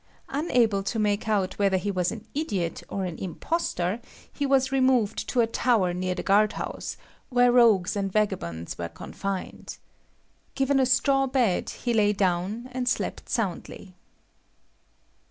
[0.29, 4.01] Unable to make out whether he was an idiot or an impostor,
[4.33, 6.97] he was removed to a tower near the guard house,
[7.29, 9.77] where rogues and vagabonds were confined.
[10.55, 13.93] Given a straw bed, he lay down and slept soundly.